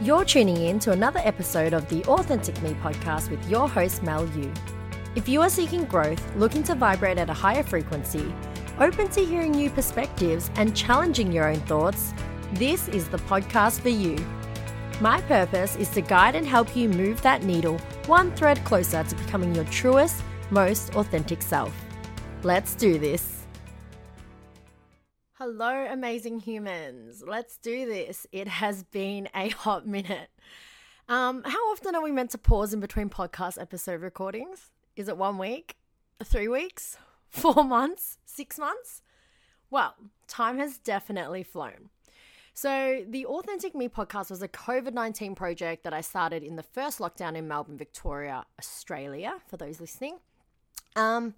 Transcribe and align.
You're 0.00 0.24
tuning 0.24 0.58
in 0.58 0.78
to 0.80 0.92
another 0.92 1.18
episode 1.24 1.72
of 1.72 1.88
the 1.88 2.04
Authentic 2.04 2.62
Me 2.62 2.70
podcast 2.74 3.30
with 3.30 3.50
your 3.50 3.68
host, 3.68 4.00
Mel 4.04 4.28
Yu. 4.28 4.52
If 5.16 5.28
you 5.28 5.40
are 5.40 5.50
seeking 5.50 5.86
growth, 5.86 6.22
looking 6.36 6.62
to 6.64 6.76
vibrate 6.76 7.18
at 7.18 7.28
a 7.28 7.34
higher 7.34 7.64
frequency, 7.64 8.32
open 8.78 9.08
to 9.08 9.24
hearing 9.24 9.50
new 9.50 9.70
perspectives, 9.70 10.52
and 10.54 10.76
challenging 10.76 11.32
your 11.32 11.48
own 11.48 11.58
thoughts, 11.62 12.14
this 12.52 12.86
is 12.86 13.08
the 13.08 13.18
podcast 13.18 13.80
for 13.80 13.88
you. 13.88 14.24
My 15.00 15.20
purpose 15.22 15.74
is 15.74 15.88
to 15.90 16.00
guide 16.00 16.36
and 16.36 16.46
help 16.46 16.76
you 16.76 16.88
move 16.88 17.20
that 17.22 17.42
needle 17.42 17.78
one 18.06 18.30
thread 18.36 18.64
closer 18.64 19.02
to 19.02 19.14
becoming 19.16 19.52
your 19.52 19.64
truest, 19.64 20.22
most 20.50 20.94
authentic 20.94 21.42
self. 21.42 21.74
Let's 22.44 22.76
do 22.76 23.00
this. 23.00 23.37
Hello, 25.38 25.86
amazing 25.88 26.40
humans. 26.40 27.22
Let's 27.24 27.58
do 27.58 27.86
this. 27.86 28.26
It 28.32 28.48
has 28.48 28.82
been 28.82 29.28
a 29.36 29.50
hot 29.50 29.86
minute. 29.86 30.30
Um, 31.08 31.44
how 31.44 31.70
often 31.70 31.94
are 31.94 32.02
we 32.02 32.10
meant 32.10 32.32
to 32.32 32.38
pause 32.38 32.74
in 32.74 32.80
between 32.80 33.08
podcast 33.08 33.56
episode 33.56 34.00
recordings? 34.00 34.72
Is 34.96 35.06
it 35.06 35.16
one 35.16 35.38
week? 35.38 35.76
Three 36.24 36.48
weeks? 36.48 36.96
Four 37.28 37.62
months? 37.62 38.18
Six 38.24 38.58
months? 38.58 39.00
Well, 39.70 39.94
time 40.26 40.58
has 40.58 40.76
definitely 40.76 41.44
flown. 41.44 41.90
So, 42.52 43.04
the 43.08 43.24
Authentic 43.24 43.76
Me 43.76 43.88
podcast 43.88 44.30
was 44.30 44.42
a 44.42 44.48
COVID 44.48 44.92
19 44.92 45.36
project 45.36 45.84
that 45.84 45.94
I 45.94 46.00
started 46.00 46.42
in 46.42 46.56
the 46.56 46.64
first 46.64 46.98
lockdown 46.98 47.36
in 47.36 47.46
Melbourne, 47.46 47.78
Victoria, 47.78 48.44
Australia, 48.58 49.36
for 49.46 49.56
those 49.56 49.80
listening. 49.80 50.16
Um, 50.96 51.36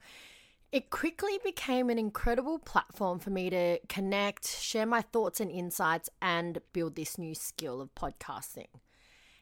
it 0.72 0.90
quickly 0.90 1.38
became 1.42 1.90
an 1.90 1.98
incredible 1.98 2.58
platform 2.58 3.18
for 3.18 3.30
me 3.30 3.50
to 3.50 3.78
connect, 3.88 4.46
share 4.46 4.86
my 4.86 5.02
thoughts 5.02 5.40
and 5.40 5.50
insights, 5.50 6.08
and 6.22 6.60
build 6.72 6.94
this 6.94 7.18
new 7.18 7.34
skill 7.34 7.80
of 7.80 7.94
podcasting. 7.94 8.68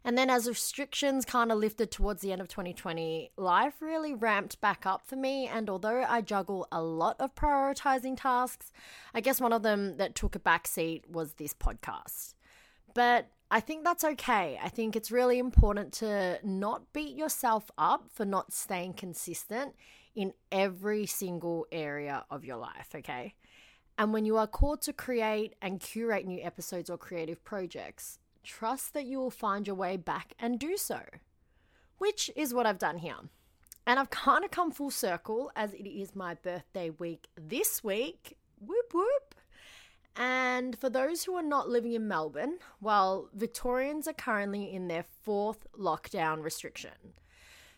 And 0.05 0.17
then, 0.17 0.31
as 0.31 0.49
restrictions 0.49 1.27
kind 1.27 1.53
of 1.53 1.59
lifted 1.59 1.91
towards 1.91 2.23
the 2.23 2.33
end 2.33 2.41
of 2.41 2.49
2020, 2.49 3.33
life 3.37 3.75
really 3.83 4.15
ramped 4.15 4.59
back 4.61 4.87
up 4.87 5.03
for 5.07 5.17
me. 5.17 5.47
And 5.47 5.69
although 5.69 6.03
I 6.09 6.23
juggle 6.23 6.67
a 6.73 6.81
lot 6.81 7.17
of 7.21 7.35
prioritizing 7.35 8.17
tasks, 8.19 8.73
I 9.13 9.21
guess 9.21 9.41
one 9.41 9.53
of 9.53 9.63
them 9.63 9.99
that 9.99 10.15
took 10.15 10.35
a 10.35 10.39
backseat 10.39 11.11
was 11.11 11.35
this 11.35 11.53
podcast. 11.53 12.35
But 12.95 13.29
I 13.51 13.61
think 13.61 13.85
that's 13.85 14.05
okay. 14.05 14.59
I 14.63 14.69
think 14.69 14.97
it's 14.97 15.11
really 15.11 15.39
important 15.39 15.93
to 15.95 16.39
not 16.43 16.93
beat 16.93 17.17
yourself 17.17 17.71
up 17.77 18.09
for 18.11 18.25
not 18.25 18.53
staying 18.53 18.95
consistent 18.95 19.75
in 20.15 20.33
every 20.51 21.07
single 21.07 21.67
area 21.73 22.25
of 22.31 22.45
your 22.45 22.57
life, 22.57 22.91
okay? 22.95 23.35
And 23.97 24.13
when 24.13 24.25
you 24.25 24.37
are 24.37 24.47
called 24.47 24.83
to 24.83 24.93
create 24.93 25.55
and 25.61 25.81
curate 25.81 26.27
new 26.27 26.41
episodes 26.43 26.89
or 26.89 26.97
creative 26.97 27.45
projects, 27.45 28.19
trust 28.45 28.95
that 28.95 29.07
you 29.07 29.19
will 29.19 29.31
find 29.31 29.67
your 29.67 29.77
way 29.77 29.97
back 29.97 30.35
and 30.39 30.59
do 30.59 30.77
so, 30.77 31.01
which 31.99 32.31
is 32.37 32.55
what 32.55 32.67
I've 32.67 32.79
done 32.79 32.99
here. 32.99 33.17
And 33.87 33.99
I've 33.99 34.11
kind 34.11 34.45
of 34.45 34.51
come 34.51 34.71
full 34.71 34.91
circle 34.91 35.51
as 35.57 35.73
it 35.73 35.89
is 35.89 36.15
my 36.15 36.35
birthday 36.35 36.91
week 36.91 37.29
this 37.37 37.83
week. 37.83 38.37
Whoop 38.61 38.93
whoop. 38.93 39.35
And 40.15 40.77
for 40.79 40.91
those 40.91 41.25
who 41.25 41.35
are 41.37 41.43
not 41.43 41.69
living 41.69 41.93
in 41.93 42.09
Melbourne, 42.09 42.59
well, 42.81 43.31
Victorians 43.35 44.09
are 44.09 44.13
currently 44.13 44.73
in 44.73 44.89
their 44.89 45.05
fourth 45.23 45.67
lockdown 45.79 46.43
restriction. 46.43 47.15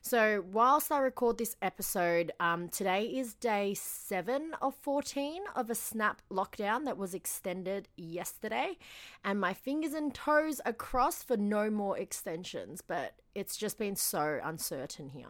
So, 0.02 0.42
whilst 0.50 0.90
I 0.90 0.98
record 0.98 1.36
this 1.36 1.56
episode, 1.60 2.32
um, 2.40 2.70
today 2.70 3.04
is 3.04 3.34
day 3.34 3.74
seven 3.74 4.54
of 4.62 4.74
14 4.76 5.42
of 5.54 5.68
a 5.68 5.74
snap 5.74 6.22
lockdown 6.30 6.86
that 6.86 6.96
was 6.96 7.12
extended 7.12 7.86
yesterday. 7.98 8.78
And 9.22 9.38
my 9.38 9.52
fingers 9.52 9.92
and 9.92 10.14
toes 10.14 10.58
are 10.64 10.72
crossed 10.72 11.28
for 11.28 11.36
no 11.36 11.68
more 11.68 11.98
extensions, 11.98 12.80
but 12.80 13.16
it's 13.34 13.58
just 13.58 13.76
been 13.76 13.94
so 13.94 14.40
uncertain 14.42 15.10
here. 15.10 15.28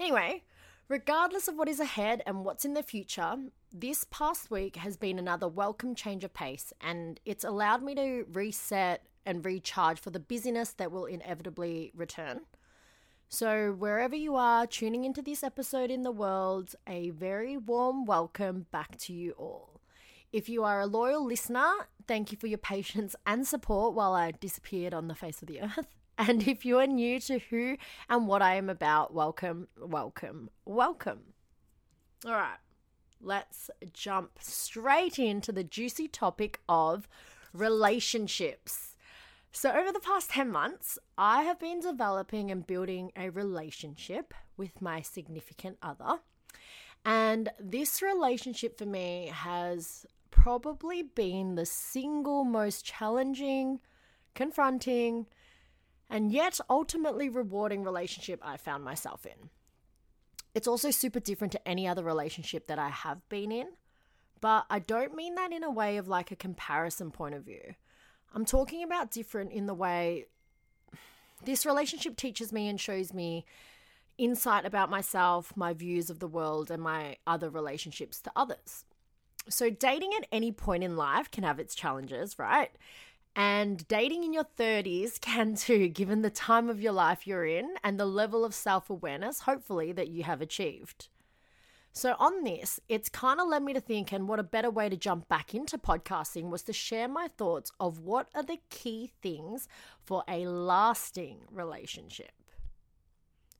Anyway, 0.00 0.44
regardless 0.88 1.46
of 1.46 1.56
what 1.56 1.68
is 1.68 1.78
ahead 1.78 2.22
and 2.24 2.42
what's 2.42 2.64
in 2.64 2.72
the 2.72 2.82
future, 2.82 3.36
this 3.70 4.06
past 4.10 4.50
week 4.50 4.76
has 4.76 4.96
been 4.96 5.18
another 5.18 5.46
welcome 5.46 5.94
change 5.94 6.24
of 6.24 6.32
pace, 6.32 6.72
and 6.80 7.20
it's 7.26 7.44
allowed 7.44 7.82
me 7.82 7.94
to 7.96 8.24
reset 8.32 9.04
and 9.26 9.44
recharge 9.44 10.00
for 10.00 10.08
the 10.08 10.18
busyness 10.18 10.72
that 10.72 10.90
will 10.90 11.04
inevitably 11.04 11.92
return. 11.94 12.40
So, 13.32 13.70
wherever 13.70 14.16
you 14.16 14.34
are 14.34 14.66
tuning 14.66 15.04
into 15.04 15.22
this 15.22 15.44
episode 15.44 15.88
in 15.88 16.02
the 16.02 16.10
world, 16.10 16.74
a 16.88 17.10
very 17.10 17.56
warm 17.56 18.04
welcome 18.04 18.66
back 18.72 18.98
to 19.02 19.12
you 19.12 19.34
all. 19.38 19.80
If 20.32 20.48
you 20.48 20.64
are 20.64 20.80
a 20.80 20.86
loyal 20.86 21.24
listener, 21.24 21.70
thank 22.08 22.32
you 22.32 22.38
for 22.38 22.48
your 22.48 22.58
patience 22.58 23.14
and 23.24 23.46
support 23.46 23.94
while 23.94 24.14
I 24.14 24.32
disappeared 24.32 24.92
on 24.92 25.06
the 25.06 25.14
face 25.14 25.40
of 25.42 25.48
the 25.48 25.62
earth. 25.62 25.86
And 26.18 26.46
if 26.46 26.66
you 26.66 26.80
are 26.80 26.88
new 26.88 27.18
to 27.20 27.38
who 27.38 27.78
and 28.10 28.26
what 28.26 28.42
I 28.42 28.56
am 28.56 28.68
about, 28.68 29.14
welcome, 29.14 29.68
welcome, 29.78 30.50
welcome. 30.66 31.20
All 32.26 32.32
right, 32.32 32.58
let's 33.22 33.70
jump 33.94 34.32
straight 34.40 35.18
into 35.20 35.50
the 35.50 35.64
juicy 35.64 36.08
topic 36.08 36.60
of 36.68 37.08
relationships. 37.54 38.89
So, 39.52 39.70
over 39.72 39.90
the 39.90 40.00
past 40.00 40.30
10 40.30 40.50
months, 40.50 40.98
I 41.18 41.42
have 41.42 41.58
been 41.58 41.80
developing 41.80 42.50
and 42.52 42.66
building 42.66 43.10
a 43.16 43.30
relationship 43.30 44.32
with 44.56 44.80
my 44.80 45.00
significant 45.02 45.76
other. 45.82 46.20
And 47.04 47.48
this 47.58 48.00
relationship 48.00 48.78
for 48.78 48.86
me 48.86 49.30
has 49.32 50.06
probably 50.30 51.02
been 51.02 51.56
the 51.56 51.66
single 51.66 52.44
most 52.44 52.84
challenging, 52.84 53.80
confronting, 54.34 55.26
and 56.08 56.30
yet 56.30 56.60
ultimately 56.70 57.28
rewarding 57.28 57.82
relationship 57.82 58.40
I 58.42 58.56
found 58.56 58.84
myself 58.84 59.26
in. 59.26 59.50
It's 60.54 60.68
also 60.68 60.90
super 60.90 61.20
different 61.20 61.52
to 61.52 61.68
any 61.68 61.88
other 61.88 62.04
relationship 62.04 62.68
that 62.68 62.78
I 62.78 62.88
have 62.88 63.28
been 63.28 63.50
in, 63.50 63.68
but 64.40 64.66
I 64.70 64.78
don't 64.78 65.14
mean 65.14 65.34
that 65.34 65.52
in 65.52 65.64
a 65.64 65.70
way 65.70 65.96
of 65.96 66.08
like 66.08 66.30
a 66.30 66.36
comparison 66.36 67.10
point 67.10 67.34
of 67.34 67.44
view. 67.44 67.74
I'm 68.32 68.44
talking 68.44 68.82
about 68.82 69.10
different 69.10 69.52
in 69.52 69.66
the 69.66 69.74
way 69.74 70.26
this 71.44 71.64
relationship 71.64 72.16
teaches 72.16 72.52
me 72.52 72.68
and 72.68 72.78
shows 72.78 73.12
me 73.12 73.44
insight 74.18 74.66
about 74.66 74.90
myself, 74.90 75.56
my 75.56 75.72
views 75.72 76.10
of 76.10 76.18
the 76.18 76.28
world, 76.28 76.70
and 76.70 76.82
my 76.82 77.16
other 77.26 77.48
relationships 77.48 78.20
to 78.20 78.32
others. 78.36 78.84
So, 79.48 79.70
dating 79.70 80.12
at 80.18 80.28
any 80.30 80.52
point 80.52 80.84
in 80.84 80.96
life 80.96 81.30
can 81.30 81.44
have 81.44 81.58
its 81.58 81.74
challenges, 81.74 82.38
right? 82.38 82.70
And 83.34 83.86
dating 83.88 84.24
in 84.24 84.32
your 84.32 84.46
30s 84.58 85.20
can 85.20 85.54
too, 85.56 85.88
given 85.88 86.22
the 86.22 86.30
time 86.30 86.68
of 86.68 86.80
your 86.80 86.92
life 86.92 87.26
you're 87.26 87.46
in 87.46 87.74
and 87.82 87.98
the 87.98 88.06
level 88.06 88.44
of 88.44 88.54
self 88.54 88.90
awareness, 88.90 89.40
hopefully, 89.40 89.92
that 89.92 90.08
you 90.08 90.24
have 90.24 90.40
achieved. 90.40 91.08
So, 91.92 92.14
on 92.20 92.44
this, 92.44 92.78
it's 92.88 93.08
kind 93.08 93.40
of 93.40 93.48
led 93.48 93.64
me 93.64 93.72
to 93.72 93.80
think, 93.80 94.12
and 94.12 94.28
what 94.28 94.38
a 94.38 94.44
better 94.44 94.70
way 94.70 94.88
to 94.88 94.96
jump 94.96 95.28
back 95.28 95.54
into 95.54 95.76
podcasting 95.76 96.48
was 96.48 96.62
to 96.62 96.72
share 96.72 97.08
my 97.08 97.28
thoughts 97.36 97.72
of 97.80 97.98
what 97.98 98.28
are 98.32 98.44
the 98.44 98.58
key 98.70 99.10
things 99.20 99.66
for 100.04 100.22
a 100.28 100.46
lasting 100.46 101.40
relationship. 101.50 102.30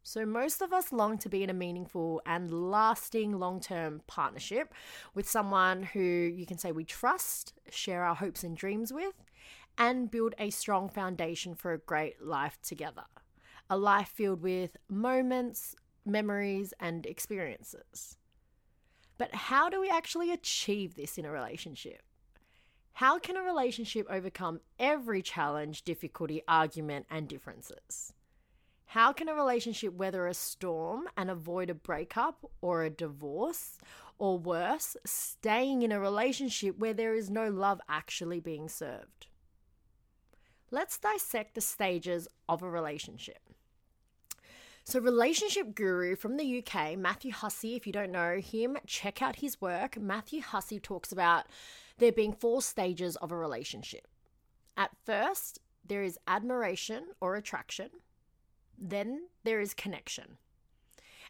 So, 0.04 0.24
most 0.24 0.62
of 0.62 0.72
us 0.72 0.92
long 0.92 1.18
to 1.18 1.28
be 1.28 1.42
in 1.42 1.50
a 1.50 1.54
meaningful 1.54 2.22
and 2.24 2.70
lasting 2.70 3.38
long 3.38 3.58
term 3.58 4.00
partnership 4.06 4.72
with 5.12 5.28
someone 5.28 5.82
who 5.82 6.00
you 6.00 6.46
can 6.46 6.56
say 6.56 6.70
we 6.70 6.84
trust, 6.84 7.52
share 7.68 8.04
our 8.04 8.14
hopes 8.14 8.44
and 8.44 8.56
dreams 8.56 8.92
with, 8.92 9.14
and 9.76 10.10
build 10.10 10.36
a 10.38 10.50
strong 10.50 10.88
foundation 10.88 11.56
for 11.56 11.72
a 11.72 11.78
great 11.78 12.22
life 12.22 12.58
together. 12.62 13.04
A 13.68 13.76
life 13.76 14.08
filled 14.08 14.42
with 14.42 14.76
moments, 14.88 15.74
memories, 16.06 16.72
and 16.78 17.06
experiences. 17.06 18.16
But 19.20 19.34
how 19.34 19.68
do 19.68 19.78
we 19.78 19.90
actually 19.90 20.32
achieve 20.32 20.94
this 20.94 21.18
in 21.18 21.26
a 21.26 21.30
relationship? 21.30 22.00
How 22.94 23.18
can 23.18 23.36
a 23.36 23.42
relationship 23.42 24.06
overcome 24.08 24.60
every 24.78 25.20
challenge, 25.20 25.82
difficulty, 25.82 26.40
argument, 26.48 27.04
and 27.10 27.28
differences? 27.28 28.14
How 28.86 29.12
can 29.12 29.28
a 29.28 29.34
relationship 29.34 29.92
weather 29.92 30.26
a 30.26 30.32
storm 30.32 31.06
and 31.18 31.30
avoid 31.30 31.68
a 31.68 31.74
breakup 31.74 32.50
or 32.62 32.82
a 32.82 32.88
divorce, 32.88 33.76
or 34.18 34.38
worse, 34.38 34.96
staying 35.04 35.82
in 35.82 35.92
a 35.92 36.00
relationship 36.00 36.78
where 36.78 36.94
there 36.94 37.14
is 37.14 37.28
no 37.28 37.50
love 37.50 37.82
actually 37.90 38.40
being 38.40 38.70
served? 38.70 39.26
Let's 40.70 40.96
dissect 40.96 41.56
the 41.56 41.60
stages 41.60 42.26
of 42.48 42.62
a 42.62 42.70
relationship. 42.70 43.49
So, 44.84 44.98
relationship 44.98 45.74
guru 45.74 46.16
from 46.16 46.36
the 46.36 46.58
UK, 46.58 46.98
Matthew 46.98 47.32
Hussey, 47.32 47.76
if 47.76 47.86
you 47.86 47.92
don't 47.92 48.10
know 48.10 48.38
him, 48.38 48.78
check 48.86 49.22
out 49.22 49.36
his 49.36 49.60
work. 49.60 49.98
Matthew 49.98 50.40
Hussey 50.40 50.80
talks 50.80 51.12
about 51.12 51.46
there 51.98 52.12
being 52.12 52.32
four 52.32 52.62
stages 52.62 53.16
of 53.16 53.30
a 53.30 53.36
relationship. 53.36 54.08
At 54.76 54.96
first, 55.04 55.60
there 55.86 56.02
is 56.02 56.18
admiration 56.26 57.08
or 57.20 57.36
attraction, 57.36 57.90
then 58.78 59.28
there 59.44 59.60
is 59.60 59.74
connection. 59.74 60.38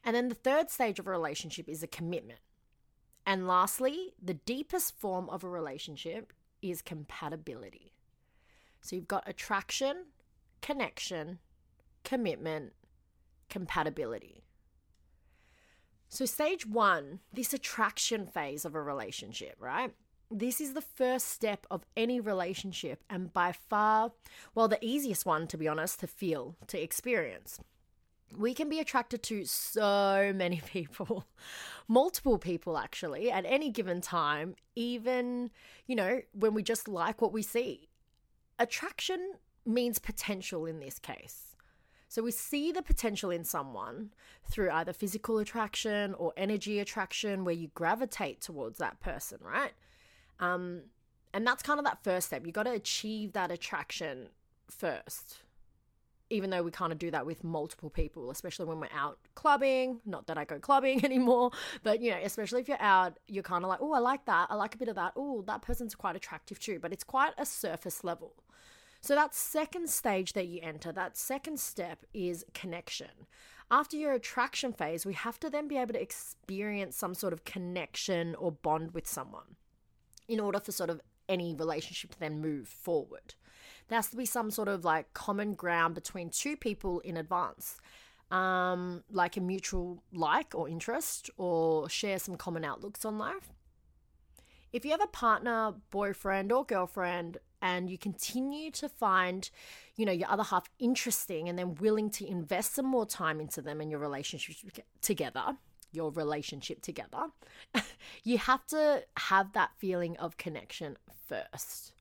And 0.04 0.14
then 0.16 0.28
the 0.28 0.34
third 0.34 0.70
stage 0.70 0.98
of 0.98 1.06
a 1.06 1.10
relationship 1.10 1.68
is 1.68 1.82
a 1.82 1.88
commitment. 1.88 2.40
And 3.26 3.46
lastly, 3.46 4.14
the 4.22 4.34
deepest 4.34 4.98
form 4.98 5.28
of 5.28 5.44
a 5.44 5.48
relationship 5.48 6.32
is 6.62 6.82
compatibility. 6.82 7.92
So 8.80 8.96
you've 8.96 9.08
got 9.08 9.28
attraction, 9.28 10.06
connection, 10.62 11.38
commitment, 12.02 12.72
compatibility. 13.50 14.44
So, 16.08 16.24
stage 16.24 16.66
one, 16.66 17.20
this 17.32 17.52
attraction 17.52 18.26
phase 18.26 18.64
of 18.64 18.74
a 18.74 18.82
relationship, 18.82 19.54
right? 19.60 19.92
This 20.28 20.60
is 20.60 20.74
the 20.74 20.80
first 20.80 21.28
step 21.28 21.66
of 21.70 21.86
any 21.96 22.20
relationship, 22.20 23.04
and 23.08 23.32
by 23.32 23.52
far, 23.52 24.12
well, 24.54 24.66
the 24.66 24.84
easiest 24.84 25.24
one, 25.24 25.46
to 25.48 25.56
be 25.56 25.68
honest, 25.68 26.00
to 26.00 26.06
feel, 26.06 26.56
to 26.66 26.80
experience. 26.80 27.60
We 28.36 28.54
can 28.54 28.68
be 28.68 28.80
attracted 28.80 29.22
to 29.24 29.44
so 29.44 30.32
many 30.36 30.60
people, 30.66 31.26
multiple 31.86 32.38
people 32.38 32.76
actually, 32.76 33.30
at 33.30 33.44
any 33.46 33.70
given 33.70 34.00
time, 34.00 34.56
even, 34.74 35.50
you 35.86 35.94
know, 35.94 36.22
when 36.32 36.54
we 36.54 36.62
just 36.62 36.88
like 36.88 37.22
what 37.22 37.32
we 37.32 37.42
see. 37.42 37.88
Attraction 38.58 39.34
means 39.64 39.98
potential 39.98 40.66
in 40.66 40.80
this 40.80 40.98
case. 40.98 41.49
So 42.10 42.24
we 42.24 42.32
see 42.32 42.72
the 42.72 42.82
potential 42.82 43.30
in 43.30 43.44
someone 43.44 44.10
through 44.50 44.68
either 44.72 44.92
physical 44.92 45.38
attraction 45.38 46.12
or 46.14 46.32
energy 46.36 46.80
attraction 46.80 47.44
where 47.44 47.54
you 47.54 47.68
gravitate 47.72 48.40
towards 48.40 48.78
that 48.78 48.98
person, 48.98 49.38
right? 49.40 49.70
Um, 50.40 50.82
and 51.32 51.46
that's 51.46 51.62
kind 51.62 51.78
of 51.78 51.84
that 51.84 52.02
first 52.02 52.26
step. 52.26 52.44
You 52.44 52.50
got 52.50 52.64
to 52.64 52.72
achieve 52.72 53.32
that 53.34 53.52
attraction 53.52 54.30
first. 54.68 55.44
Even 56.30 56.50
though 56.50 56.64
we 56.64 56.72
kind 56.72 56.90
of 56.90 56.98
do 56.98 57.12
that 57.12 57.26
with 57.26 57.44
multiple 57.44 57.90
people, 57.90 58.32
especially 58.32 58.66
when 58.66 58.80
we're 58.80 58.88
out 58.92 59.18
clubbing. 59.36 60.00
Not 60.04 60.26
that 60.26 60.36
I 60.36 60.44
go 60.44 60.58
clubbing 60.58 61.04
anymore, 61.04 61.52
but 61.84 62.00
you 62.00 62.10
know, 62.10 62.18
especially 62.24 62.60
if 62.60 62.66
you're 62.66 62.82
out, 62.82 63.20
you're 63.28 63.44
kind 63.44 63.62
of 63.64 63.68
like, 63.68 63.78
oh, 63.80 63.92
I 63.92 64.00
like 64.00 64.24
that. 64.24 64.48
I 64.50 64.56
like 64.56 64.74
a 64.74 64.78
bit 64.78 64.88
of 64.88 64.96
that. 64.96 65.12
Oh, 65.14 65.42
that 65.42 65.62
person's 65.62 65.94
quite 65.94 66.16
attractive 66.16 66.58
too. 66.58 66.80
But 66.80 66.92
it's 66.92 67.04
quite 67.04 67.34
a 67.38 67.46
surface 67.46 68.02
level. 68.02 68.34
So, 69.00 69.14
that 69.14 69.34
second 69.34 69.88
stage 69.88 70.34
that 70.34 70.46
you 70.46 70.60
enter, 70.62 70.92
that 70.92 71.16
second 71.16 71.58
step 71.58 72.04
is 72.12 72.44
connection. 72.52 73.26
After 73.70 73.96
your 73.96 74.12
attraction 74.12 74.72
phase, 74.72 75.06
we 75.06 75.14
have 75.14 75.38
to 75.40 75.48
then 75.48 75.68
be 75.68 75.78
able 75.78 75.94
to 75.94 76.02
experience 76.02 76.96
some 76.96 77.14
sort 77.14 77.32
of 77.32 77.44
connection 77.44 78.34
or 78.34 78.50
bond 78.50 78.92
with 78.92 79.06
someone 79.06 79.56
in 80.28 80.40
order 80.40 80.60
for 80.60 80.72
sort 80.72 80.90
of 80.90 81.00
any 81.28 81.54
relationship 81.54 82.10
to 82.12 82.20
then 82.20 82.40
move 82.40 82.68
forward. 82.68 83.34
There 83.88 83.96
has 83.96 84.08
to 84.08 84.16
be 84.16 84.26
some 84.26 84.50
sort 84.50 84.68
of 84.68 84.84
like 84.84 85.12
common 85.14 85.54
ground 85.54 85.94
between 85.94 86.30
two 86.30 86.56
people 86.56 87.00
in 87.00 87.16
advance, 87.16 87.80
um, 88.30 89.04
like 89.10 89.36
a 89.36 89.40
mutual 89.40 90.02
like 90.12 90.54
or 90.54 90.68
interest, 90.68 91.30
or 91.36 91.88
share 91.88 92.18
some 92.18 92.36
common 92.36 92.64
outlooks 92.64 93.04
on 93.04 93.18
life. 93.18 93.52
If 94.72 94.84
you 94.84 94.90
have 94.92 95.02
a 95.02 95.08
partner, 95.08 95.74
boyfriend, 95.90 96.52
or 96.52 96.64
girlfriend 96.64 97.38
and 97.62 97.90
you 97.90 97.98
continue 97.98 98.70
to 98.72 98.88
find, 98.88 99.50
you 99.96 100.06
know, 100.06 100.12
your 100.12 100.28
other 100.30 100.42
half 100.42 100.68
interesting 100.78 101.48
and 101.48 101.58
then 101.58 101.74
willing 101.76 102.10
to 102.10 102.26
invest 102.26 102.74
some 102.74 102.86
more 102.86 103.06
time 103.06 103.40
into 103.40 103.60
them 103.62 103.80
and 103.80 103.90
your 103.90 104.00
relationship 104.00 104.56
together, 105.02 105.56
your 105.92 106.10
relationship 106.10 106.82
together, 106.82 107.26
you 108.24 108.38
have 108.38 108.66
to 108.66 109.04
have 109.16 109.52
that 109.52 109.70
feeling 109.78 110.16
of 110.16 110.36
connection 110.36 110.96
first. 111.26 111.92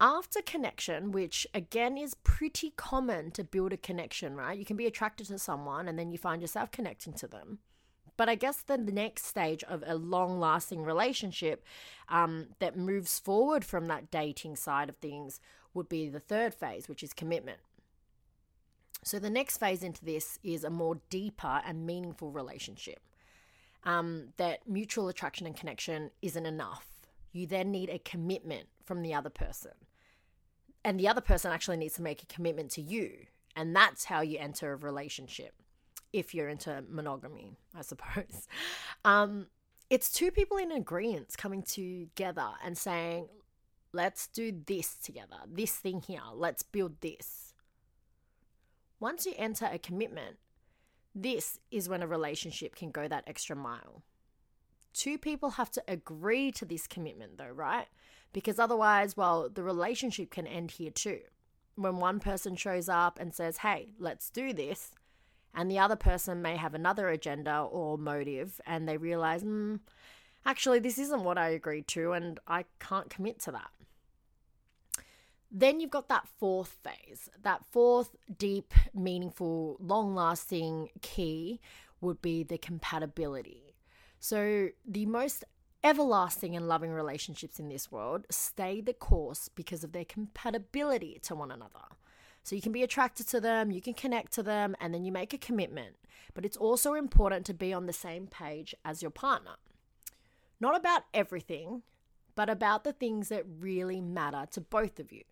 After 0.00 0.40
connection, 0.40 1.12
which 1.12 1.46
again 1.52 1.98
is 1.98 2.14
pretty 2.14 2.72
common 2.76 3.30
to 3.32 3.44
build 3.44 3.74
a 3.74 3.76
connection, 3.76 4.34
right? 4.34 4.58
You 4.58 4.64
can 4.64 4.78
be 4.78 4.86
attracted 4.86 5.26
to 5.26 5.38
someone 5.38 5.88
and 5.88 5.98
then 5.98 6.10
you 6.10 6.16
find 6.16 6.40
yourself 6.40 6.70
connecting 6.70 7.12
to 7.14 7.26
them. 7.26 7.58
But 8.20 8.28
I 8.28 8.34
guess 8.34 8.60
the 8.60 8.76
next 8.76 9.24
stage 9.24 9.64
of 9.64 9.82
a 9.86 9.94
long 9.94 10.38
lasting 10.38 10.84
relationship 10.84 11.64
um, 12.10 12.48
that 12.58 12.76
moves 12.76 13.18
forward 13.18 13.64
from 13.64 13.86
that 13.86 14.10
dating 14.10 14.56
side 14.56 14.90
of 14.90 14.96
things 14.96 15.40
would 15.72 15.88
be 15.88 16.06
the 16.06 16.20
third 16.20 16.52
phase, 16.52 16.86
which 16.86 17.02
is 17.02 17.14
commitment. 17.14 17.60
So 19.02 19.18
the 19.18 19.30
next 19.30 19.56
phase 19.56 19.82
into 19.82 20.04
this 20.04 20.38
is 20.44 20.64
a 20.64 20.68
more 20.68 21.00
deeper 21.08 21.62
and 21.66 21.86
meaningful 21.86 22.30
relationship. 22.30 23.00
Um, 23.84 24.34
that 24.36 24.68
mutual 24.68 25.08
attraction 25.08 25.46
and 25.46 25.56
connection 25.56 26.10
isn't 26.20 26.44
enough. 26.44 26.86
You 27.32 27.46
then 27.46 27.70
need 27.70 27.88
a 27.88 28.00
commitment 28.00 28.68
from 28.84 29.00
the 29.00 29.14
other 29.14 29.30
person. 29.30 29.72
And 30.84 31.00
the 31.00 31.08
other 31.08 31.22
person 31.22 31.52
actually 31.52 31.78
needs 31.78 31.94
to 31.94 32.02
make 32.02 32.22
a 32.22 32.26
commitment 32.26 32.70
to 32.72 32.82
you. 32.82 33.12
And 33.56 33.74
that's 33.74 34.04
how 34.04 34.20
you 34.20 34.36
enter 34.38 34.74
a 34.74 34.76
relationship 34.76 35.54
if 36.12 36.34
you're 36.34 36.48
into 36.48 36.84
monogamy, 36.88 37.56
I 37.74 37.82
suppose. 37.82 38.48
Um, 39.02 39.46
it's 39.88 40.12
two 40.12 40.30
people 40.30 40.58
in 40.58 40.70
agreement 40.70 41.34
coming 41.38 41.62
together 41.62 42.50
and 42.62 42.76
saying, 42.76 43.28
let's 43.92 44.28
do 44.28 44.52
this 44.66 44.94
together, 44.94 45.38
this 45.50 45.72
thing 45.72 46.02
here, 46.02 46.20
let's 46.34 46.62
build 46.62 47.00
this. 47.00 47.54
Once 49.00 49.24
you 49.24 49.32
enter 49.38 49.66
a 49.72 49.78
commitment, 49.78 50.36
this 51.14 51.58
is 51.70 51.88
when 51.88 52.02
a 52.02 52.06
relationship 52.06 52.76
can 52.76 52.90
go 52.90 53.08
that 53.08 53.24
extra 53.26 53.56
mile. 53.56 54.02
Two 54.92 55.18
people 55.18 55.50
have 55.50 55.70
to 55.72 55.82
agree 55.88 56.52
to 56.52 56.64
this 56.64 56.86
commitment, 56.86 57.38
though, 57.38 57.48
right? 57.48 57.86
Because 58.32 58.58
otherwise, 58.58 59.16
well, 59.16 59.48
the 59.48 59.62
relationship 59.62 60.30
can 60.30 60.46
end 60.46 60.72
here 60.72 60.90
too. 60.90 61.20
When 61.76 61.96
one 61.96 62.20
person 62.20 62.56
shows 62.56 62.88
up 62.88 63.18
and 63.18 63.34
says, 63.34 63.58
hey, 63.58 63.94
let's 63.98 64.30
do 64.30 64.52
this, 64.52 64.92
and 65.54 65.70
the 65.70 65.78
other 65.78 65.96
person 65.96 66.42
may 66.42 66.56
have 66.56 66.74
another 66.74 67.08
agenda 67.08 67.60
or 67.60 67.98
motive 67.98 68.60
and 68.66 68.88
they 68.88 68.96
realize, 68.96 69.42
hmm, 69.42 69.76
actually, 70.46 70.78
this 70.78 70.98
isn't 70.98 71.24
what 71.24 71.38
I 71.38 71.48
agreed 71.48 71.88
to 71.88 72.12
and 72.12 72.38
I 72.46 72.64
can't 72.78 73.10
commit 73.10 73.40
to 73.40 73.52
that. 73.52 73.70
Then 75.50 75.80
you've 75.80 75.90
got 75.90 76.08
that 76.08 76.28
fourth 76.38 76.78
phase. 76.84 77.28
That 77.42 77.64
fourth, 77.70 78.14
deep, 78.38 78.72
meaningful, 78.94 79.76
long 79.80 80.14
lasting 80.14 80.90
key 81.02 81.60
would 82.00 82.22
be 82.22 82.44
the 82.44 82.58
compatibility. 82.58 83.74
So, 84.20 84.68
the 84.86 85.06
most 85.06 85.44
everlasting 85.82 86.54
and 86.54 86.68
loving 86.68 86.92
relationships 86.92 87.58
in 87.58 87.68
this 87.68 87.90
world 87.90 88.26
stay 88.30 88.80
the 88.80 88.92
course 88.92 89.48
because 89.48 89.82
of 89.82 89.92
their 89.92 90.04
compatibility 90.04 91.18
to 91.22 91.34
one 91.34 91.50
another. 91.50 91.96
So 92.42 92.56
you 92.56 92.62
can 92.62 92.72
be 92.72 92.82
attracted 92.82 93.28
to 93.28 93.40
them, 93.40 93.70
you 93.70 93.80
can 93.80 93.94
connect 93.94 94.32
to 94.32 94.42
them, 94.42 94.74
and 94.80 94.94
then 94.94 95.04
you 95.04 95.12
make 95.12 95.32
a 95.32 95.38
commitment. 95.38 95.96
But 96.34 96.44
it's 96.44 96.56
also 96.56 96.94
important 96.94 97.46
to 97.46 97.54
be 97.54 97.72
on 97.72 97.86
the 97.86 97.92
same 97.92 98.26
page 98.26 98.74
as 98.84 99.02
your 99.02 99.10
partner. 99.10 99.56
Not 100.58 100.76
about 100.76 101.02
everything, 101.12 101.82
but 102.34 102.48
about 102.48 102.84
the 102.84 102.92
things 102.92 103.28
that 103.28 103.44
really 103.58 104.00
matter 104.00 104.46
to 104.52 104.60
both 104.60 104.98
of 105.00 105.12
you. 105.12 105.22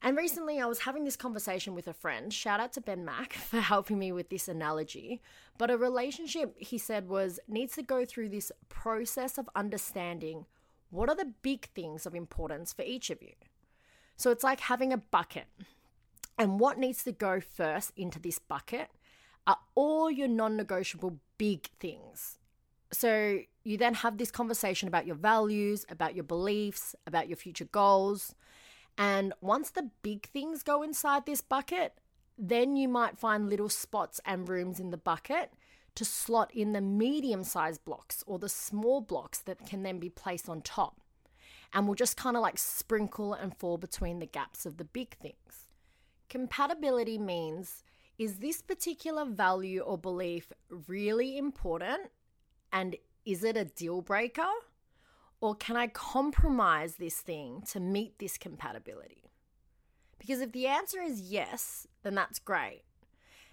And 0.00 0.16
recently, 0.16 0.60
I 0.60 0.66
was 0.66 0.80
having 0.80 1.04
this 1.04 1.16
conversation 1.16 1.74
with 1.74 1.88
a 1.88 1.92
friend. 1.92 2.32
Shout 2.32 2.60
out 2.60 2.72
to 2.74 2.80
Ben 2.80 3.04
Mack 3.04 3.32
for 3.50 3.60
helping 3.60 3.98
me 3.98 4.12
with 4.12 4.28
this 4.28 4.48
analogy. 4.48 5.20
But 5.58 5.70
a 5.70 5.76
relationship, 5.76 6.54
he 6.58 6.78
said, 6.78 7.08
was 7.08 7.40
needs 7.48 7.74
to 7.74 7.82
go 7.82 8.04
through 8.04 8.28
this 8.28 8.52
process 8.68 9.38
of 9.38 9.50
understanding 9.56 10.46
what 10.90 11.08
are 11.08 11.16
the 11.16 11.32
big 11.42 11.66
things 11.74 12.06
of 12.06 12.14
importance 12.14 12.72
for 12.72 12.82
each 12.82 13.10
of 13.10 13.20
you. 13.22 13.32
So 14.18 14.32
it's 14.32 14.44
like 14.44 14.60
having 14.60 14.92
a 14.92 14.98
bucket. 14.98 15.46
And 16.36 16.60
what 16.60 16.76
needs 16.76 17.04
to 17.04 17.12
go 17.12 17.40
first 17.40 17.92
into 17.96 18.20
this 18.20 18.38
bucket 18.38 18.90
are 19.46 19.58
all 19.76 20.10
your 20.10 20.28
non 20.28 20.56
negotiable 20.56 21.18
big 21.38 21.70
things. 21.80 22.38
So 22.92 23.40
you 23.62 23.76
then 23.76 23.94
have 23.94 24.18
this 24.18 24.30
conversation 24.30 24.88
about 24.88 25.06
your 25.06 25.16
values, 25.16 25.86
about 25.88 26.14
your 26.14 26.24
beliefs, 26.24 26.96
about 27.06 27.28
your 27.28 27.36
future 27.36 27.66
goals. 27.66 28.34
And 28.96 29.32
once 29.40 29.70
the 29.70 29.90
big 30.02 30.26
things 30.26 30.64
go 30.64 30.82
inside 30.82 31.24
this 31.24 31.40
bucket, 31.40 31.94
then 32.36 32.76
you 32.76 32.88
might 32.88 33.18
find 33.18 33.48
little 33.48 33.68
spots 33.68 34.20
and 34.24 34.48
rooms 34.48 34.80
in 34.80 34.90
the 34.90 34.96
bucket 34.96 35.52
to 35.94 36.04
slot 36.04 36.52
in 36.54 36.72
the 36.72 36.80
medium 36.80 37.44
sized 37.44 37.84
blocks 37.84 38.24
or 38.26 38.38
the 38.38 38.48
small 38.48 39.00
blocks 39.00 39.38
that 39.38 39.64
can 39.66 39.84
then 39.84 39.98
be 39.98 40.08
placed 40.08 40.48
on 40.48 40.60
top 40.62 41.00
and 41.72 41.86
will 41.86 41.94
just 41.94 42.16
kind 42.16 42.36
of 42.36 42.42
like 42.42 42.58
sprinkle 42.58 43.34
and 43.34 43.56
fall 43.56 43.78
between 43.78 44.18
the 44.18 44.26
gaps 44.26 44.66
of 44.66 44.76
the 44.76 44.84
big 44.84 45.16
things. 45.16 45.68
Compatibility 46.28 47.18
means 47.18 47.82
is 48.18 48.38
this 48.38 48.62
particular 48.62 49.24
value 49.24 49.80
or 49.80 49.96
belief 49.96 50.52
really 50.88 51.38
important 51.38 52.10
and 52.72 52.96
is 53.24 53.44
it 53.44 53.56
a 53.56 53.64
deal 53.64 54.02
breaker? 54.02 54.48
Or 55.40 55.54
can 55.54 55.76
I 55.76 55.86
compromise 55.86 56.96
this 56.96 57.20
thing 57.20 57.62
to 57.70 57.78
meet 57.78 58.18
this 58.18 58.36
compatibility? 58.38 59.30
Because 60.18 60.40
if 60.40 60.50
the 60.50 60.66
answer 60.66 61.00
is 61.00 61.20
yes, 61.20 61.86
then 62.02 62.16
that's 62.16 62.40
great. 62.40 62.82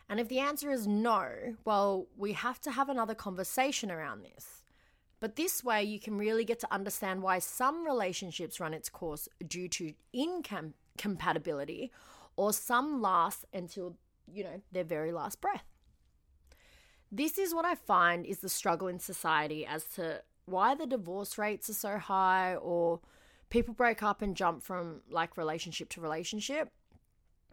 And 0.10 0.20
if 0.20 0.28
the 0.28 0.40
answer 0.40 0.72
is 0.72 0.88
no, 0.88 1.56
well, 1.64 2.08
we 2.18 2.34
have 2.34 2.60
to 2.62 2.72
have 2.72 2.90
another 2.90 3.16
conversation 3.16 3.92
around 3.92 4.24
this. 4.24 4.64
But 5.26 5.38
this 5.38 5.64
way, 5.64 5.84
you 5.84 6.00
can 6.00 6.20
really 6.20 6.46
get 6.46 6.60
to 6.60 6.72
understand 6.72 7.24
why 7.24 7.40
some 7.40 7.84
relationships 7.84 8.60
run 8.60 8.76
its 8.76 8.90
course 8.90 9.28
due 9.48 9.68
to 9.70 9.92
incompatibility, 10.14 11.92
or 12.36 12.54
some 12.54 13.02
last 13.02 13.44
until, 13.52 13.98
you 14.32 14.44
know, 14.44 14.62
their 14.72 14.84
very 14.84 15.12
last 15.12 15.42
breath. 15.42 15.64
This 17.12 17.40
is 17.40 17.56
what 17.56 17.66
I 17.66 17.74
find 17.74 18.24
is 18.24 18.38
the 18.38 18.50
struggle 18.50 18.88
in 18.88 19.00
society 19.00 19.66
as 19.66 19.86
to 19.96 20.22
why 20.46 20.76
the 20.76 20.86
divorce 20.86 21.40
rates 21.40 21.72
are 21.72 21.74
so 21.74 21.98
high, 21.98 22.54
or 22.54 23.00
People 23.50 23.74
break 23.74 24.02
up 24.02 24.22
and 24.22 24.36
jump 24.36 24.64
from 24.64 25.02
like 25.10 25.38
relationship 25.38 25.90
to 25.90 26.02
relationship 26.02 26.70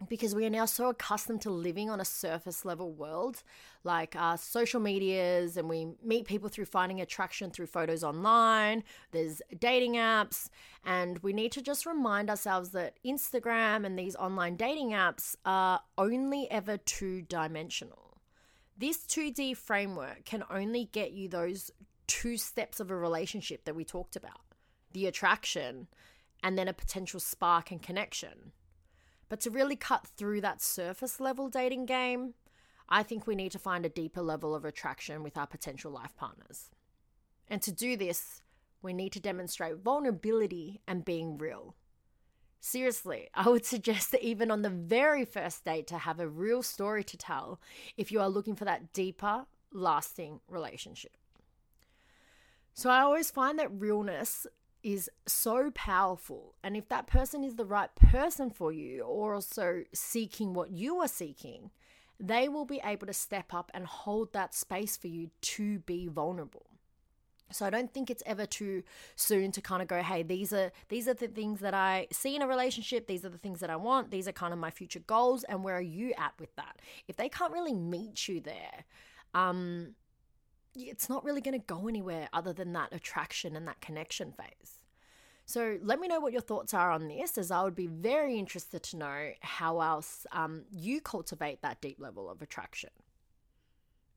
because 0.09 0.35
we 0.35 0.45
are 0.45 0.49
now 0.49 0.65
so 0.65 0.89
accustomed 0.89 1.41
to 1.41 1.49
living 1.49 1.89
on 1.89 1.99
a 1.99 2.05
surface 2.05 2.65
level 2.65 2.91
world 2.91 3.43
like 3.83 4.15
uh, 4.15 4.35
social 4.35 4.79
medias 4.79 5.57
and 5.57 5.69
we 5.69 5.87
meet 6.03 6.25
people 6.25 6.49
through 6.49 6.65
finding 6.65 7.01
attraction 7.01 7.49
through 7.49 7.65
photos 7.65 8.03
online 8.03 8.83
there's 9.11 9.41
dating 9.59 9.93
apps 9.93 10.49
and 10.85 11.19
we 11.19 11.33
need 11.33 11.51
to 11.51 11.61
just 11.61 11.85
remind 11.85 12.29
ourselves 12.29 12.69
that 12.69 12.97
instagram 13.05 13.85
and 13.85 13.97
these 13.97 14.15
online 14.15 14.55
dating 14.55 14.91
apps 14.91 15.35
are 15.45 15.79
only 15.97 16.49
ever 16.51 16.77
two 16.77 17.21
dimensional 17.23 18.17
this 18.77 18.99
2d 19.05 19.55
framework 19.55 20.25
can 20.25 20.43
only 20.49 20.85
get 20.91 21.11
you 21.11 21.27
those 21.27 21.71
two 22.07 22.37
steps 22.37 22.79
of 22.79 22.91
a 22.91 22.95
relationship 22.95 23.63
that 23.65 23.75
we 23.75 23.85
talked 23.85 24.15
about 24.15 24.41
the 24.91 25.07
attraction 25.07 25.87
and 26.43 26.57
then 26.57 26.67
a 26.67 26.73
potential 26.73 27.19
spark 27.19 27.71
and 27.71 27.81
connection 27.81 28.51
but 29.29 29.39
to 29.41 29.49
really 29.49 29.75
cut 29.75 30.07
through 30.07 30.41
that 30.41 30.61
surface 30.61 31.19
level 31.19 31.49
dating 31.49 31.85
game, 31.85 32.33
I 32.89 33.03
think 33.03 33.25
we 33.25 33.35
need 33.35 33.51
to 33.53 33.59
find 33.59 33.85
a 33.85 33.89
deeper 33.89 34.21
level 34.21 34.53
of 34.53 34.65
attraction 34.65 35.23
with 35.23 35.37
our 35.37 35.47
potential 35.47 35.91
life 35.91 36.15
partners. 36.15 36.69
And 37.47 37.61
to 37.61 37.71
do 37.71 37.97
this, 37.97 38.41
we 38.81 38.93
need 38.93 39.13
to 39.13 39.19
demonstrate 39.19 39.77
vulnerability 39.77 40.81
and 40.87 41.05
being 41.05 41.37
real. 41.37 41.75
Seriously, 42.59 43.29
I 43.33 43.49
would 43.49 43.65
suggest 43.73 44.11
that 44.11 44.23
even 44.23 44.51
on 44.51 44.61
the 44.61 44.69
very 44.69 45.25
first 45.25 45.65
date 45.65 45.87
to 45.87 45.97
have 45.97 46.19
a 46.19 46.27
real 46.27 46.61
story 46.61 47.03
to 47.05 47.17
tell 47.17 47.59
if 47.97 48.11
you 48.11 48.19
are 48.19 48.29
looking 48.29 48.55
for 48.55 48.65
that 48.65 48.93
deeper, 48.93 49.45
lasting 49.71 50.41
relationship. 50.47 51.17
So 52.73 52.89
I 52.89 53.01
always 53.01 53.29
find 53.29 53.59
that 53.59 53.71
realness 53.71 54.47
is 54.83 55.09
so 55.25 55.71
powerful. 55.71 56.55
And 56.63 56.75
if 56.75 56.89
that 56.89 57.07
person 57.07 57.43
is 57.43 57.55
the 57.55 57.65
right 57.65 57.93
person 57.95 58.49
for 58.49 58.71
you, 58.71 59.01
or 59.01 59.33
also 59.33 59.83
seeking 59.93 60.53
what 60.53 60.71
you 60.71 60.97
are 60.97 61.07
seeking, 61.07 61.71
they 62.19 62.47
will 62.47 62.65
be 62.65 62.81
able 62.83 63.07
to 63.07 63.13
step 63.13 63.53
up 63.53 63.71
and 63.73 63.85
hold 63.85 64.33
that 64.33 64.53
space 64.53 64.97
for 64.97 65.07
you 65.07 65.29
to 65.41 65.79
be 65.79 66.07
vulnerable. 66.07 66.67
So 67.51 67.65
I 67.65 67.69
don't 67.69 67.93
think 67.93 68.09
it's 68.09 68.23
ever 68.25 68.45
too 68.45 68.83
soon 69.15 69.51
to 69.51 69.61
kind 69.61 69.81
of 69.81 69.87
go, 69.87 70.01
hey, 70.01 70.23
these 70.23 70.51
are 70.53 70.71
these 70.89 71.07
are 71.07 71.13
the 71.13 71.27
things 71.27 71.59
that 71.59 71.73
I 71.73 72.07
see 72.11 72.35
in 72.35 72.41
a 72.41 72.47
relationship, 72.47 73.07
these 73.07 73.23
are 73.23 73.29
the 73.29 73.37
things 73.37 73.59
that 73.59 73.69
I 73.69 73.75
want, 73.75 74.11
these 74.11 74.27
are 74.27 74.31
kind 74.31 74.53
of 74.53 74.59
my 74.59 74.71
future 74.71 75.01
goals, 75.01 75.43
and 75.43 75.63
where 75.63 75.77
are 75.77 75.81
you 75.81 76.13
at 76.17 76.33
with 76.39 76.55
that? 76.55 76.79
If 77.07 77.15
they 77.15 77.29
can't 77.29 77.53
really 77.53 77.73
meet 77.73 78.27
you 78.27 78.41
there, 78.41 78.85
um, 79.33 79.95
it's 80.75 81.09
not 81.09 81.23
really 81.23 81.41
going 81.41 81.59
to 81.59 81.65
go 81.65 81.87
anywhere 81.87 82.29
other 82.33 82.53
than 82.53 82.73
that 82.73 82.93
attraction 82.93 83.55
and 83.55 83.67
that 83.67 83.81
connection 83.81 84.31
phase. 84.31 84.79
So 85.45 85.77
let 85.81 85.99
me 85.99 86.07
know 86.07 86.19
what 86.19 86.31
your 86.31 86.41
thoughts 86.41 86.73
are 86.73 86.89
on 86.91 87.07
this, 87.07 87.37
as 87.37 87.51
I 87.51 87.63
would 87.63 87.75
be 87.75 87.87
very 87.87 88.39
interested 88.39 88.81
to 88.83 88.97
know 88.97 89.31
how 89.41 89.81
else 89.81 90.25
um, 90.31 90.63
you 90.71 91.01
cultivate 91.01 91.61
that 91.61 91.81
deep 91.81 91.99
level 91.99 92.29
of 92.29 92.41
attraction. 92.41 92.91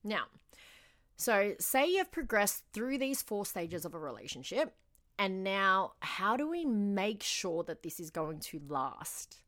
Now, 0.04 0.24
so 1.16 1.54
say 1.58 1.86
you've 1.90 2.12
progressed 2.12 2.64
through 2.72 2.98
these 2.98 3.22
four 3.22 3.44
stages 3.44 3.84
of 3.84 3.94
a 3.94 3.98
relationship, 3.98 4.74
and 5.18 5.42
now 5.42 5.94
how 6.00 6.36
do 6.36 6.48
we 6.48 6.64
make 6.64 7.22
sure 7.22 7.64
that 7.64 7.82
this 7.82 7.98
is 7.98 8.10
going 8.10 8.38
to 8.40 8.60
last? 8.68 9.42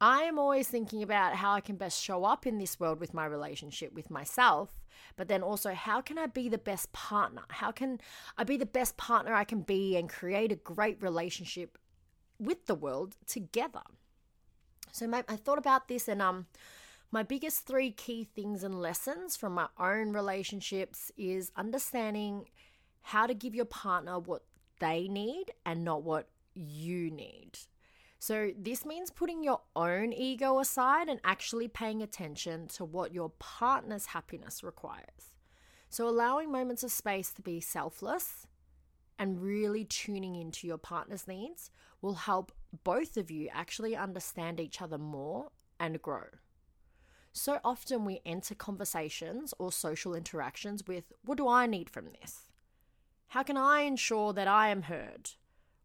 I 0.00 0.22
am 0.22 0.38
always 0.38 0.66
thinking 0.66 1.02
about 1.02 1.34
how 1.34 1.52
I 1.52 1.60
can 1.60 1.76
best 1.76 2.02
show 2.02 2.24
up 2.24 2.46
in 2.46 2.56
this 2.56 2.80
world 2.80 3.00
with 3.00 3.12
my 3.12 3.26
relationship 3.26 3.92
with 3.92 4.10
myself, 4.10 4.80
but 5.16 5.28
then 5.28 5.42
also 5.42 5.74
how 5.74 6.00
can 6.00 6.18
I 6.18 6.26
be 6.26 6.48
the 6.48 6.56
best 6.56 6.90
partner? 6.92 7.42
How 7.50 7.70
can 7.70 8.00
I 8.38 8.44
be 8.44 8.56
the 8.56 8.64
best 8.64 8.96
partner 8.96 9.34
I 9.34 9.44
can 9.44 9.60
be 9.60 9.96
and 9.96 10.08
create 10.08 10.52
a 10.52 10.56
great 10.56 11.02
relationship 11.02 11.76
with 12.38 12.64
the 12.64 12.74
world 12.74 13.16
together? 13.26 13.82
So 14.90 15.06
my, 15.06 15.22
I 15.28 15.36
thought 15.36 15.58
about 15.58 15.88
this 15.88 16.08
and 16.08 16.22
um 16.22 16.46
my 17.12 17.22
biggest 17.22 17.66
three 17.66 17.90
key 17.90 18.24
things 18.24 18.62
and 18.62 18.80
lessons 18.80 19.36
from 19.36 19.52
my 19.52 19.66
own 19.78 20.12
relationships 20.12 21.10
is 21.16 21.50
understanding 21.56 22.48
how 23.02 23.26
to 23.26 23.34
give 23.34 23.54
your 23.54 23.64
partner 23.64 24.18
what 24.18 24.44
they 24.78 25.08
need 25.08 25.46
and 25.66 25.84
not 25.84 26.04
what 26.04 26.28
you 26.54 27.10
need. 27.10 27.58
So, 28.22 28.52
this 28.56 28.84
means 28.84 29.10
putting 29.10 29.42
your 29.42 29.62
own 29.74 30.12
ego 30.12 30.58
aside 30.58 31.08
and 31.08 31.20
actually 31.24 31.68
paying 31.68 32.02
attention 32.02 32.68
to 32.68 32.84
what 32.84 33.14
your 33.14 33.30
partner's 33.38 34.06
happiness 34.06 34.62
requires. 34.62 35.32
So, 35.88 36.06
allowing 36.06 36.52
moments 36.52 36.84
of 36.84 36.92
space 36.92 37.32
to 37.32 37.42
be 37.42 37.60
selfless 37.60 38.46
and 39.18 39.42
really 39.42 39.86
tuning 39.86 40.36
into 40.36 40.66
your 40.66 40.76
partner's 40.76 41.26
needs 41.26 41.70
will 42.02 42.14
help 42.14 42.52
both 42.84 43.16
of 43.16 43.30
you 43.30 43.48
actually 43.52 43.96
understand 43.96 44.60
each 44.60 44.82
other 44.82 44.98
more 44.98 45.50
and 45.78 46.00
grow. 46.02 46.26
So 47.32 47.58
often 47.64 48.04
we 48.04 48.20
enter 48.26 48.54
conversations 48.54 49.54
or 49.58 49.72
social 49.72 50.14
interactions 50.14 50.86
with, 50.86 51.12
What 51.24 51.38
do 51.38 51.48
I 51.48 51.66
need 51.66 51.88
from 51.88 52.06
this? 52.20 52.48
How 53.28 53.42
can 53.42 53.56
I 53.56 53.82
ensure 53.82 54.32
that 54.32 54.48
I 54.48 54.68
am 54.68 54.82
heard? 54.82 55.30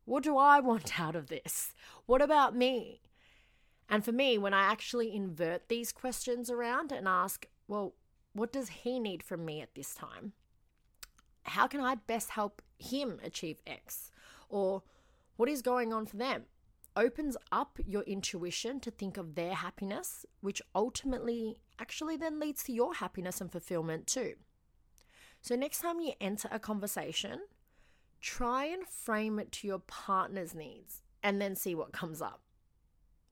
What 0.06 0.24
do 0.24 0.38
I 0.38 0.60
want 0.60 1.00
out 1.00 1.16
of 1.16 1.28
this? 1.28 1.74
What 2.06 2.22
about 2.22 2.56
me? 2.56 3.02
And 3.90 4.04
for 4.04 4.12
me, 4.12 4.38
when 4.38 4.54
I 4.54 4.64
actually 4.64 5.14
invert 5.14 5.68
these 5.68 5.92
questions 5.92 6.50
around 6.50 6.92
and 6.92 7.08
ask, 7.08 7.46
well, 7.68 7.94
what 8.34 8.52
does 8.52 8.70
he 8.70 9.00
need 9.00 9.24
from 9.24 9.46
me 9.46 9.62
at 9.62 9.76
this 9.76 9.94
time? 9.94 10.34
How 11.44 11.68
can 11.68 11.80
I 11.80 11.96
best 11.96 12.32
help 12.32 12.62
him 12.80 13.20
achieve 13.24 13.62
X? 13.68 14.12
Or 14.50 14.84
what 15.38 15.50
is 15.50 15.62
going 15.62 15.94
on 15.94 16.06
for 16.06 16.18
them? 16.18 16.46
Opens 16.96 17.38
up 17.52 17.78
your 17.86 18.04
intuition 18.04 18.80
to 18.80 18.90
think 18.90 19.18
of 19.18 19.36
their 19.36 19.54
happiness, 19.54 20.26
which 20.42 20.62
ultimately 20.74 21.58
actually 21.80 22.18
then 22.18 22.40
leads 22.40 22.64
to 22.64 22.72
your 22.72 22.96
happiness 22.96 23.42
and 23.42 23.52
fulfillment 23.52 24.08
too. 24.08 24.36
So, 25.42 25.56
next 25.56 25.82
time 25.82 26.00
you 26.00 26.14
enter 26.22 26.48
a 26.52 26.58
conversation, 26.58 27.42
try 28.22 28.66
and 28.66 28.88
frame 28.88 29.40
it 29.40 29.52
to 29.54 29.68
your 29.68 29.80
partner's 29.80 30.54
needs 30.56 31.02
and 31.24 31.42
then 31.42 31.56
see 31.56 31.76
what 31.76 31.92
comes 31.92 32.22
up. 32.22 32.42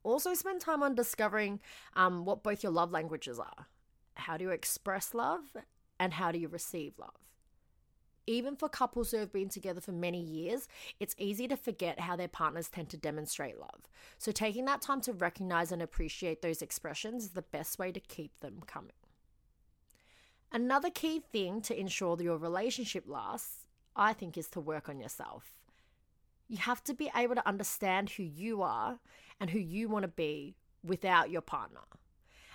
Also, 0.04 0.34
spend 0.34 0.60
time 0.60 0.84
on 0.84 0.96
discovering 0.96 1.60
um, 1.96 2.26
what 2.26 2.44
both 2.44 2.62
your 2.62 2.72
love 2.72 2.92
languages 2.92 3.40
are. 3.40 3.68
How 4.16 4.38
do 4.38 4.46
you 4.46 4.52
express 4.52 5.14
love 5.14 5.42
and 6.00 6.14
how 6.14 6.32
do 6.32 6.40
you 6.40 6.48
receive 6.48 6.94
love? 7.00 7.12
Even 8.26 8.56
for 8.56 8.70
couples 8.70 9.12
who 9.12 9.18
have 9.18 9.34
been 9.34 9.50
together 9.50 9.82
for 9.82 9.92
many 9.92 10.22
years, 10.22 10.68
it's 11.00 11.16
easy 11.18 11.48
to 11.48 11.58
forget 11.58 12.00
how 12.00 12.16
their 12.16 12.30
partners 12.30 12.70
tend 12.70 12.90
to 12.90 12.98
demonstrate 12.98 13.60
love. 13.60 13.90
So, 14.18 14.32
taking 14.32 14.66
that 14.66 14.82
time 14.82 15.02
to 15.02 15.14
recognize 15.14 15.72
and 15.72 15.82
appreciate 15.82 16.42
those 16.42 16.62
expressions 16.62 17.26
is 17.26 17.30
the 17.32 17.42
best 17.42 17.80
way 17.80 17.92
to 17.92 18.00
keep 18.00 18.40
them 18.40 18.62
coming. 18.66 18.92
Another 20.54 20.90
key 20.90 21.20
thing 21.20 21.62
to 21.62 21.78
ensure 21.78 22.16
that 22.16 22.24
your 22.24 22.38
relationship 22.38 23.06
lasts 23.08 23.63
I 23.96 24.14
think, 24.14 24.38
is 24.38 24.48
to 24.50 24.60
work 24.60 24.90
on 24.90 25.00
yourself. 25.00 25.60
You 26.48 26.58
have 26.58 26.84
to 26.86 26.94
be 26.94 27.10
able 27.16 27.36
to 27.36 27.48
understand 27.48 28.12
who 28.12 28.24
you 28.24 28.62
are 28.62 29.00
and 29.40 29.50
who 29.50 29.60
you 29.60 29.90
want 29.90 30.04
to 30.04 30.10
be 30.10 30.56
without 30.84 31.30
your 31.30 31.42
partner. 31.42 31.80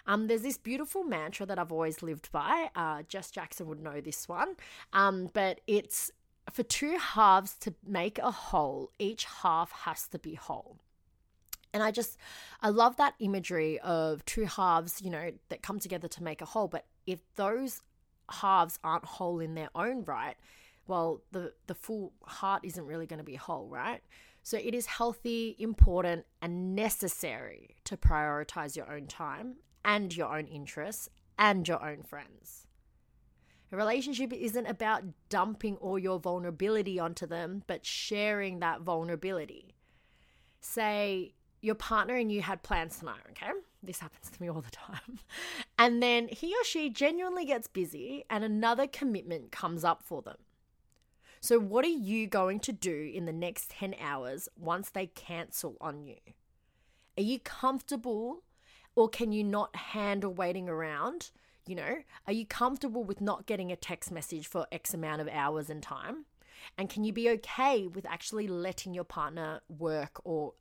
Um, 0.06 0.26
there's 0.26 0.42
this 0.42 0.56
beautiful 0.56 1.04
mantra 1.04 1.44
that 1.46 1.58
I've 1.58 1.72
always 1.72 2.02
lived 2.02 2.32
by. 2.32 2.70
Uh, 2.74 3.02
Jess 3.08 3.30
Jackson 3.30 3.66
would 3.66 3.82
know 3.82 4.00
this 4.00 4.26
one, 4.28 4.54
um, 4.92 5.30
but 5.32 5.60
it's 5.66 6.10
for 6.52 6.62
two 6.62 6.96
halves 6.96 7.54
to 7.56 7.74
make 7.86 8.18
a 8.18 8.30
whole, 8.30 8.90
each 8.98 9.26
half 9.42 9.70
has 9.72 10.08
to 10.08 10.18
be 10.18 10.34
whole. 10.34 10.78
And 11.74 11.82
I 11.82 11.90
just, 11.90 12.16
I 12.62 12.70
love 12.70 12.96
that 12.96 13.14
imagery 13.18 13.78
of 13.80 14.24
two 14.24 14.46
halves, 14.46 15.02
you 15.02 15.10
know, 15.10 15.32
that 15.50 15.62
come 15.62 15.78
together 15.78 16.08
to 16.08 16.22
make 16.22 16.40
a 16.40 16.46
whole. 16.46 16.68
But 16.68 16.86
if 17.06 17.20
those 17.34 17.82
halves 18.30 18.78
aren't 18.82 19.04
whole 19.04 19.40
in 19.40 19.54
their 19.54 19.68
own 19.74 20.04
right, 20.04 20.36
well, 20.88 21.22
the, 21.30 21.52
the 21.66 21.74
full 21.74 22.12
heart 22.24 22.64
isn't 22.64 22.84
really 22.84 23.06
going 23.06 23.18
to 23.18 23.24
be 23.24 23.36
whole, 23.36 23.68
right? 23.68 24.00
So 24.42 24.56
it 24.56 24.74
is 24.74 24.86
healthy, 24.86 25.54
important, 25.58 26.24
and 26.40 26.74
necessary 26.74 27.76
to 27.84 27.96
prioritize 27.96 28.76
your 28.76 28.90
own 28.90 29.06
time 29.06 29.56
and 29.84 30.16
your 30.16 30.36
own 30.36 30.46
interests 30.46 31.08
and 31.38 31.68
your 31.68 31.84
own 31.84 32.02
friends. 32.02 32.66
A 33.70 33.76
relationship 33.76 34.32
isn't 34.32 34.66
about 34.66 35.04
dumping 35.28 35.76
all 35.76 35.98
your 35.98 36.18
vulnerability 36.18 36.98
onto 36.98 37.26
them, 37.26 37.62
but 37.66 37.84
sharing 37.84 38.60
that 38.60 38.80
vulnerability. 38.80 39.74
Say 40.60 41.34
your 41.60 41.74
partner 41.74 42.14
and 42.14 42.32
you 42.32 42.40
had 42.40 42.62
plans 42.62 42.98
tonight, 42.98 43.20
okay? 43.30 43.50
This 43.82 43.98
happens 43.98 44.30
to 44.30 44.42
me 44.42 44.48
all 44.48 44.62
the 44.62 44.70
time. 44.70 45.18
And 45.80 46.02
then 46.02 46.26
he 46.26 46.48
or 46.54 46.64
she 46.64 46.90
genuinely 46.90 47.44
gets 47.44 47.68
busy 47.68 48.24
and 48.28 48.42
another 48.42 48.88
commitment 48.88 49.52
comes 49.52 49.84
up 49.84 50.02
for 50.02 50.22
them. 50.22 50.38
So, 51.40 51.58
what 51.58 51.84
are 51.84 51.88
you 51.88 52.26
going 52.26 52.60
to 52.60 52.72
do 52.72 53.10
in 53.14 53.26
the 53.26 53.32
next 53.32 53.70
10 53.70 53.94
hours 54.00 54.48
once 54.58 54.90
they 54.90 55.06
cancel 55.06 55.76
on 55.80 56.02
you? 56.02 56.16
Are 57.16 57.22
you 57.22 57.38
comfortable 57.38 58.42
or 58.96 59.08
can 59.08 59.32
you 59.32 59.44
not 59.44 59.74
handle 59.76 60.32
waiting 60.32 60.68
around? 60.68 61.30
You 61.66 61.76
know, 61.76 61.98
are 62.26 62.32
you 62.32 62.46
comfortable 62.46 63.04
with 63.04 63.20
not 63.20 63.46
getting 63.46 63.70
a 63.70 63.76
text 63.76 64.10
message 64.10 64.46
for 64.46 64.66
X 64.72 64.94
amount 64.94 65.20
of 65.20 65.28
hours 65.28 65.70
and 65.70 65.82
time? 65.82 66.24
And 66.76 66.90
can 66.90 67.04
you 67.04 67.12
be 67.12 67.30
okay 67.30 67.86
with 67.86 68.06
actually 68.06 68.48
letting 68.48 68.94
your 68.94 69.04
partner 69.04 69.60
work 69.68 70.20
or 70.24 70.54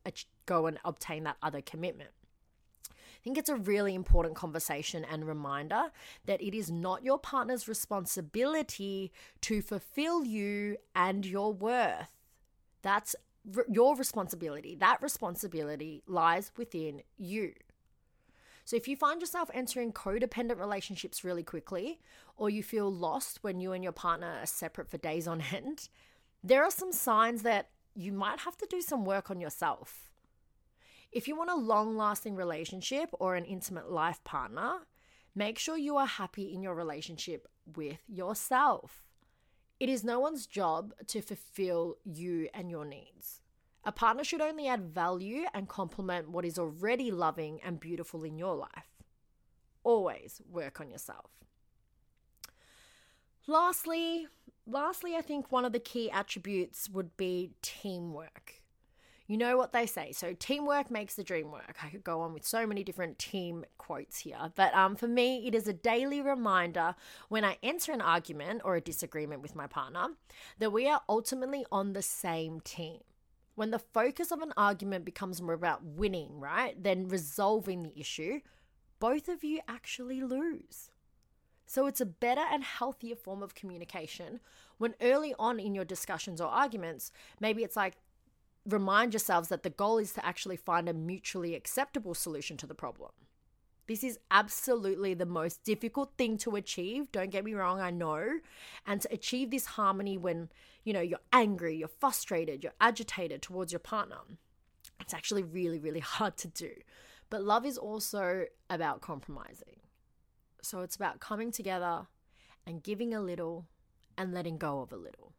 go 0.45 0.67
and 0.67 0.77
obtain 0.85 1.23
that 1.23 1.37
other 1.41 1.61
commitment? 1.61 2.11
Think 3.27 3.39
it's 3.39 3.49
a 3.49 3.55
really 3.57 3.93
important 3.93 4.35
conversation 4.35 5.03
and 5.03 5.27
reminder 5.27 5.91
that 6.27 6.41
it 6.41 6.55
is 6.55 6.71
not 6.71 7.03
your 7.03 7.19
partner's 7.19 7.67
responsibility 7.67 9.11
to 9.41 9.61
fulfill 9.61 10.23
you 10.23 10.77
and 10.95 11.25
your 11.25 11.51
worth. 11.51 12.07
That's 12.83 13.17
your 13.67 13.97
responsibility. 13.97 14.75
That 14.75 15.01
responsibility 15.01 16.03
lies 16.07 16.53
within 16.55 17.01
you. 17.17 17.51
So 18.63 18.77
if 18.77 18.87
you 18.87 18.95
find 18.95 19.19
yourself 19.19 19.51
entering 19.53 19.91
codependent 19.91 20.57
relationships 20.57 21.25
really 21.25 21.43
quickly, 21.43 21.99
or 22.37 22.49
you 22.49 22.63
feel 22.63 22.89
lost 22.89 23.39
when 23.43 23.59
you 23.59 23.73
and 23.73 23.83
your 23.83 23.91
partner 23.91 24.37
are 24.41 24.45
separate 24.45 24.89
for 24.89 24.99
days 24.99 25.27
on 25.27 25.43
end, 25.53 25.89
there 26.41 26.63
are 26.63 26.71
some 26.71 26.93
signs 26.93 27.41
that 27.41 27.71
you 27.93 28.13
might 28.13 28.39
have 28.39 28.55
to 28.55 28.67
do 28.69 28.79
some 28.79 29.03
work 29.03 29.29
on 29.29 29.41
yourself. 29.41 30.06
If 31.11 31.27
you 31.27 31.35
want 31.35 31.49
a 31.49 31.55
long 31.55 31.95
lasting 31.97 32.35
relationship 32.35 33.09
or 33.13 33.35
an 33.35 33.45
intimate 33.45 33.89
life 33.89 34.23
partner, 34.23 34.79
make 35.33 35.57
sure 35.57 35.77
you 35.77 35.97
are 35.97 36.05
happy 36.05 36.53
in 36.53 36.61
your 36.61 36.75
relationship 36.75 37.47
with 37.75 37.99
yourself. 38.07 39.05
It 39.79 39.89
is 39.89 40.03
no 40.03 40.19
one's 40.19 40.47
job 40.47 40.93
to 41.07 41.21
fulfill 41.21 41.97
you 42.03 42.49
and 42.53 42.69
your 42.69 42.85
needs. 42.85 43.41
A 43.83 43.91
partner 43.91 44.23
should 44.23 44.41
only 44.41 44.67
add 44.67 44.93
value 44.93 45.45
and 45.53 45.69
complement 45.69 46.29
what 46.29 46.43
is 46.43 46.59
already 46.59 47.09
loving 47.09 47.61
and 47.63 47.79
beautiful 47.79 48.23
in 48.23 48.37
your 48.37 48.55
life. 48.55 49.03
Always 49.83 50.41
work 50.49 50.81
on 50.81 50.89
yourself. 50.89 51.31
Lastly, 53.45 54.27
lastly, 54.65 55.15
I 55.15 55.21
think 55.21 55.51
one 55.51 55.63
of 55.63 55.71
the 55.71 55.79
key 55.79 56.11
attributes 56.11 56.89
would 56.89 57.15
be 57.15 57.51
teamwork. 57.61 58.61
You 59.27 59.37
know 59.37 59.57
what 59.57 59.73
they 59.73 59.85
say. 59.85 60.13
So 60.13 60.33
teamwork 60.39 60.89
makes 60.89 61.15
the 61.15 61.23
dream 61.23 61.51
work. 61.51 61.75
I 61.83 61.89
could 61.89 62.03
go 62.03 62.21
on 62.21 62.33
with 62.33 62.45
so 62.45 62.65
many 62.65 62.83
different 62.83 63.19
team 63.19 63.65
quotes 63.77 64.19
here, 64.19 64.51
but 64.55 64.73
um, 64.73 64.95
for 64.95 65.07
me, 65.07 65.45
it 65.45 65.53
is 65.53 65.67
a 65.67 65.73
daily 65.73 66.21
reminder 66.21 66.95
when 67.27 67.43
I 67.43 67.57
enter 67.61 67.91
an 67.91 68.01
argument 68.01 68.61
or 68.63 68.75
a 68.75 68.81
disagreement 68.81 69.41
with 69.41 69.55
my 69.55 69.67
partner 69.67 70.07
that 70.59 70.71
we 70.71 70.87
are 70.87 71.01
ultimately 71.09 71.65
on 71.71 71.91
the 71.91 72.01
same 72.01 72.61
team 72.61 72.99
when 73.57 73.71
the 73.71 73.79
focus 73.79 74.31
of 74.31 74.43
an 74.43 74.53
argument 74.55 75.03
becomes 75.03 75.41
more 75.41 75.55
about 75.55 75.83
winning, 75.83 76.39
right, 76.39 76.81
than 76.81 77.07
resolving 77.07 77.81
the 77.81 77.99
issue, 77.99 78.39
both 78.99 79.27
of 79.27 79.43
you 79.43 79.61
actually 79.67 80.21
lose. 80.21 80.91
So 81.65 81.87
it's 81.87 81.99
a 81.99 82.05
better 82.05 82.43
and 82.51 82.63
healthier 82.63 83.15
form 83.15 83.41
of 83.41 83.55
communication 83.55 84.41
when 84.77 84.93
early 85.01 85.33
on 85.39 85.59
in 85.59 85.73
your 85.73 85.85
discussions 85.85 86.39
or 86.39 86.49
arguments, 86.49 87.11
maybe 87.39 87.63
it's 87.63 87.75
like 87.75 87.97
remind 88.67 89.13
yourselves 89.13 89.49
that 89.49 89.63
the 89.63 89.69
goal 89.69 89.97
is 89.97 90.13
to 90.13 90.25
actually 90.25 90.57
find 90.57 90.89
a 90.89 90.93
mutually 90.93 91.55
acceptable 91.55 92.13
solution 92.13 92.57
to 92.57 92.67
the 92.67 92.75
problem. 92.75 93.11
This 93.87 94.03
is 94.03 94.19
absolutely 94.29 95.13
the 95.13 95.25
most 95.25 95.63
difficult 95.63 96.11
thing 96.17 96.37
to 96.39 96.57
achieve. 96.57 97.09
Don't 97.11 97.31
get 97.31 97.45
me 97.45 97.53
wrong, 97.53 97.79
I 97.79 97.89
know. 97.89 98.39
And 98.85 99.01
to 99.01 99.13
achieve 99.13 99.49
this 99.49 99.65
harmony 99.65 100.17
when, 100.17 100.49
you 100.83 100.91
know, 100.91 100.99
you're 100.99 101.19
angry, 101.31 101.77
you're 101.77 101.87
frustrated, 101.87 102.63
you're 102.63 102.73
agitated 102.81 103.41
towards 103.41 103.71
your 103.71 103.79
partner, 103.79 104.17
it's 104.99 105.13
actually 105.13 105.43
really, 105.43 105.79
really 105.79 105.99
hard 106.17 106.35
to 106.37 106.49
do. 106.49 106.71
But 107.29 107.43
love 107.43 107.65
is 107.65 107.77
also 107.77 108.45
about 108.69 109.01
compromising. 109.01 109.79
So 110.61 110.81
it's 110.81 110.95
about 110.95 111.21
coming 111.21 111.51
together 111.51 112.07
and 112.65 112.83
giving 112.83 113.13
a 113.13 113.21
little 113.21 113.67
and 114.17 114.33
letting 114.33 114.57
go 114.57 114.81
of 114.81 114.91
a 114.91 114.97
little. 114.97 115.33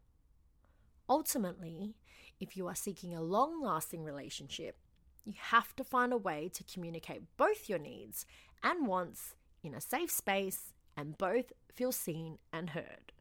Ultimately, 1.07 1.95
if 2.39 2.55
you 2.55 2.67
are 2.67 2.75
seeking 2.75 3.13
a 3.13 3.21
long 3.21 3.61
lasting 3.61 4.03
relationship, 4.03 4.77
you 5.25 5.33
have 5.37 5.75
to 5.75 5.83
find 5.83 6.13
a 6.13 6.17
way 6.17 6.49
to 6.53 6.63
communicate 6.63 7.21
both 7.37 7.69
your 7.69 7.79
needs 7.79 8.25
and 8.63 8.87
wants 8.87 9.35
in 9.63 9.73
a 9.73 9.81
safe 9.81 10.11
space 10.11 10.73
and 10.95 11.17
both 11.17 11.51
feel 11.73 11.91
seen 11.91 12.37
and 12.51 12.71
heard. 12.71 13.11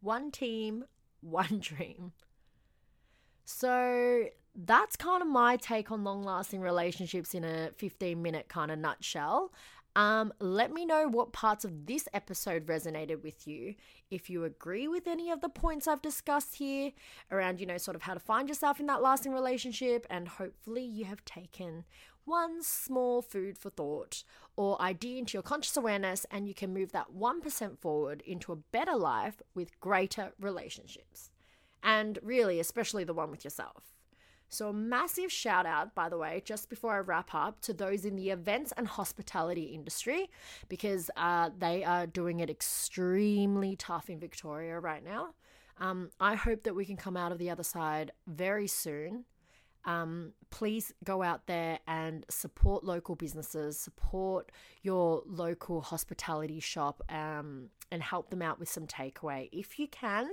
One 0.00 0.30
team, 0.30 0.84
one 1.20 1.58
dream. 1.60 2.12
So 3.44 4.26
that's 4.54 4.96
kind 4.96 5.22
of 5.22 5.28
my 5.28 5.56
take 5.56 5.90
on 5.90 6.04
long 6.04 6.22
lasting 6.22 6.60
relationships 6.60 7.34
in 7.34 7.44
a 7.44 7.70
15 7.76 8.20
minute 8.20 8.48
kind 8.48 8.70
of 8.70 8.78
nutshell. 8.78 9.52
Um, 9.94 10.32
let 10.40 10.72
me 10.72 10.86
know 10.86 11.06
what 11.06 11.32
parts 11.32 11.64
of 11.64 11.86
this 11.86 12.08
episode 12.14 12.66
resonated 12.66 13.22
with 13.22 13.46
you. 13.46 13.74
If 14.10 14.30
you 14.30 14.44
agree 14.44 14.88
with 14.88 15.06
any 15.06 15.30
of 15.30 15.42
the 15.42 15.50
points 15.50 15.86
I've 15.86 16.00
discussed 16.00 16.56
here 16.56 16.92
around, 17.30 17.60
you 17.60 17.66
know, 17.66 17.76
sort 17.76 17.94
of 17.94 18.02
how 18.02 18.14
to 18.14 18.20
find 18.20 18.48
yourself 18.48 18.80
in 18.80 18.86
that 18.86 19.02
lasting 19.02 19.32
relationship, 19.32 20.06
and 20.08 20.28
hopefully 20.28 20.84
you 20.84 21.04
have 21.04 21.24
taken 21.24 21.84
one 22.24 22.62
small 22.62 23.20
food 23.20 23.58
for 23.58 23.68
thought 23.68 24.22
or 24.56 24.80
idea 24.80 25.18
into 25.18 25.34
your 25.34 25.42
conscious 25.42 25.76
awareness, 25.76 26.24
and 26.30 26.48
you 26.48 26.54
can 26.54 26.72
move 26.72 26.92
that 26.92 27.14
1% 27.14 27.78
forward 27.78 28.22
into 28.26 28.52
a 28.52 28.56
better 28.56 28.96
life 28.96 29.42
with 29.54 29.78
greater 29.80 30.32
relationships. 30.40 31.30
And 31.82 32.18
really, 32.22 32.60
especially 32.60 33.04
the 33.04 33.14
one 33.14 33.30
with 33.30 33.44
yourself. 33.44 33.92
So, 34.52 34.68
a 34.68 34.72
massive 34.74 35.32
shout 35.32 35.64
out, 35.64 35.94
by 35.94 36.10
the 36.10 36.18
way, 36.18 36.42
just 36.44 36.68
before 36.68 36.92
I 36.92 36.98
wrap 36.98 37.34
up, 37.34 37.62
to 37.62 37.72
those 37.72 38.04
in 38.04 38.16
the 38.16 38.28
events 38.28 38.70
and 38.76 38.86
hospitality 38.86 39.62
industry 39.62 40.28
because 40.68 41.10
uh, 41.16 41.48
they 41.58 41.84
are 41.84 42.06
doing 42.06 42.40
it 42.40 42.50
extremely 42.50 43.76
tough 43.76 44.10
in 44.10 44.20
Victoria 44.20 44.78
right 44.78 45.02
now. 45.02 45.30
Um, 45.78 46.10
I 46.20 46.34
hope 46.34 46.64
that 46.64 46.74
we 46.74 46.84
can 46.84 46.98
come 46.98 47.16
out 47.16 47.32
of 47.32 47.38
the 47.38 47.48
other 47.48 47.62
side 47.62 48.12
very 48.26 48.66
soon. 48.66 49.24
Um, 49.86 50.34
please 50.50 50.92
go 51.02 51.22
out 51.22 51.46
there 51.46 51.78
and 51.88 52.26
support 52.28 52.84
local 52.84 53.16
businesses, 53.16 53.78
support 53.78 54.52
your 54.82 55.22
local 55.26 55.80
hospitality 55.80 56.60
shop, 56.60 57.02
um, 57.08 57.70
and 57.90 58.02
help 58.02 58.28
them 58.28 58.42
out 58.42 58.58
with 58.60 58.68
some 58.68 58.86
takeaway 58.86 59.48
if 59.50 59.78
you 59.78 59.88
can. 59.88 60.28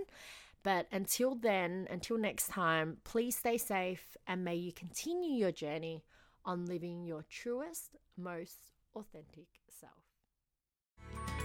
But 0.64 0.88
until 0.92 1.36
then, 1.36 1.88
until 1.90 2.18
next 2.18 2.50
time, 2.50 2.98
please 3.04 3.38
stay 3.38 3.58
safe 3.58 4.18
and 4.28 4.44
may 4.44 4.56
you 4.56 4.74
continue 4.74 5.32
your 5.32 5.52
journey 5.52 6.04
on 6.44 6.66
living 6.66 7.06
your 7.06 7.24
truest, 7.30 7.96
most 8.18 8.58
authentic 8.96 9.48
self. 9.70 9.92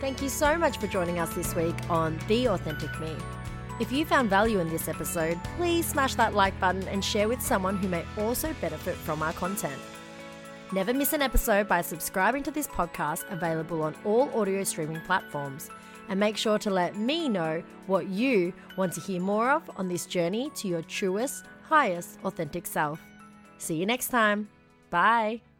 Thank 0.00 0.20
you 0.20 0.28
so 0.28 0.58
much 0.58 0.78
for 0.78 0.86
joining 0.88 1.18
us 1.18 1.32
this 1.34 1.54
week 1.54 1.76
on 1.88 2.18
The 2.26 2.48
Authentic 2.48 2.98
Me. 3.00 3.14
If 3.80 3.90
you 3.90 4.04
found 4.04 4.30
value 4.30 4.60
in 4.60 4.68
this 4.68 4.88
episode, 4.88 5.38
please 5.56 5.86
smash 5.86 6.14
that 6.16 6.34
like 6.34 6.58
button 6.60 6.86
and 6.88 7.04
share 7.04 7.28
with 7.28 7.40
someone 7.40 7.76
who 7.76 7.88
may 7.88 8.04
also 8.18 8.54
benefit 8.60 8.96
from 8.96 9.22
our 9.22 9.32
content. 9.32 9.80
Never 10.72 10.92
miss 10.92 11.12
an 11.12 11.22
episode 11.22 11.68
by 11.68 11.82
subscribing 11.82 12.42
to 12.44 12.50
this 12.50 12.66
podcast, 12.66 13.30
available 13.30 13.82
on 13.82 13.94
all 14.04 14.30
audio 14.38 14.64
streaming 14.64 15.00
platforms 15.02 15.70
and 16.08 16.18
make 16.20 16.36
sure 16.36 16.58
to 16.58 16.70
let 16.70 16.96
me 16.96 17.28
know 17.28 17.62
what 17.86 18.08
you 18.08 18.52
want 18.76 18.92
to 18.94 19.00
hear 19.00 19.20
more 19.20 19.50
of 19.50 19.70
on 19.76 19.88
this 19.88 20.06
journey 20.06 20.50
to 20.56 20.68
your 20.68 20.82
truest, 20.82 21.44
highest, 21.62 22.18
authentic 22.24 22.66
self. 22.66 23.00
See 23.58 23.76
you 23.76 23.86
next 23.86 24.08
time. 24.08 24.48
Bye. 24.90 25.53